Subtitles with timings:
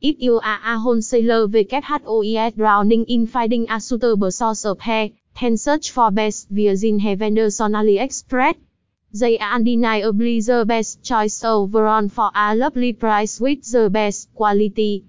[0.00, 5.56] If you are a wholesaler WHOES drowning in finding a suitable source of hair, then
[5.56, 8.54] search for best virgin hair vendors on AliExpress.
[9.12, 15.06] They are undeniably the best choice overall for a lovely price with the best quality.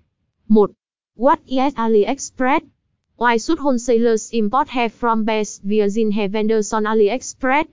[0.47, 0.75] 1.
[1.13, 2.67] What is AliExpress?
[3.15, 7.67] Why should wholesalers import hair from best virgin hair vendors on AliExpress?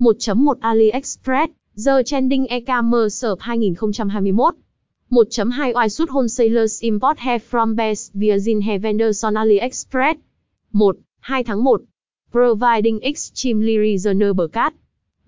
[0.00, 4.56] 1.1 AliExpress, The Trending E-commerce 2021.
[5.12, 10.18] 1.2 Why should wholesalers import hair from best virgin hair vendors on AliExpress?
[10.72, 10.94] 1.
[11.22, 11.86] 2 tháng 1.
[12.32, 14.74] Providing extremely reasonable cut.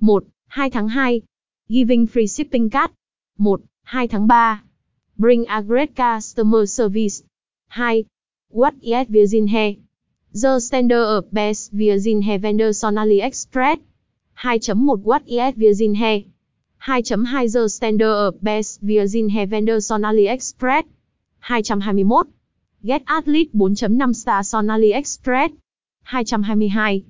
[0.00, 0.22] 1.
[0.50, 1.22] 2 tháng 2.
[1.68, 2.90] Giving free shipping cut.
[3.36, 3.60] 1.
[3.92, 4.68] 2 tháng 3.
[5.16, 7.22] Bring a great customer service.
[7.76, 8.04] 2.
[8.48, 9.76] What is Virgin Hair?
[10.32, 13.78] The standard of best Virgin Hair vendors on AliExpress.
[14.42, 16.24] 2.1 What is Virgin Hair?
[16.86, 20.84] 2.2 The standard of best Virgin Heavender Son on AliExpress.
[21.42, 22.32] 221.
[22.86, 25.52] Get Athlete 4.5 star Son AliExpress.
[26.08, 27.04] 222.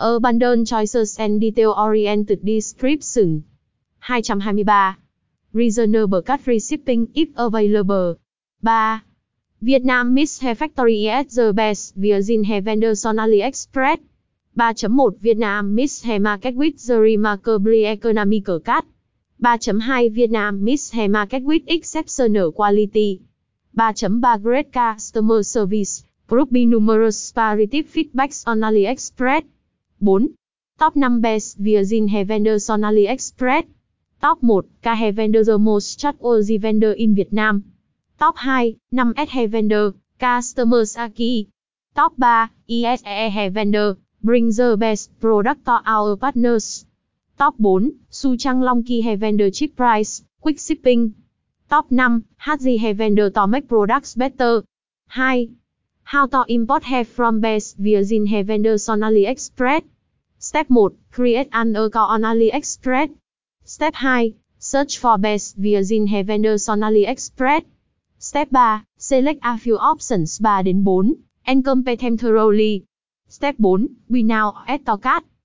[0.00, 3.44] Urban choices and detail-oriented description.
[4.06, 5.02] 223.
[5.52, 8.18] Reasonable cut free shipping if available.
[8.62, 9.00] 3.
[9.62, 13.98] Vietnam Miss Hair Factory is the best virgin hair Vendor Son AliExpress.
[14.56, 18.84] 3.1 Vietnam Miss Hair Market with the remarkably economical cut.
[19.42, 23.20] 3.2 Vietnam Miss Hair Market with exceptional quality.
[23.76, 29.44] 3.3 Great Customer Service, grouping numerous positive feedbacks on AliExpress.
[30.02, 30.20] 4.
[30.78, 33.66] Top 5 Best Virgin Hair Vendors on AliExpress.
[34.22, 37.64] Top 1, K Hair Vendor The Most Trustworthy Vendor in Vietnam.
[38.18, 41.50] Top 2, 5S Hair Vendor, Customers Aki.
[41.94, 46.85] Top 3, ISE Hair Vendor, Bring the best product to our partners.
[47.38, 51.12] Top 4, Su Trang Long Ki Hair Vendor Cheap Price, Quick Shipping.
[51.68, 54.64] Top 5, HG Hevender to make products better.
[55.14, 55.54] 2.
[56.04, 59.82] How to import hair from best virgin Hevender vendors on AliExpress.
[60.38, 60.96] Step 1.
[61.12, 63.10] Create an account on AliExpress.
[63.64, 64.34] Step 2.
[64.58, 67.66] Search for best virgin hair vendors on AliExpress.
[68.18, 68.80] Step 3.
[68.96, 71.04] Select a few options 3 đến 4
[71.44, 72.84] and compare them thoroughly.
[73.28, 73.80] Step 4.
[74.08, 75.26] We now add to cart.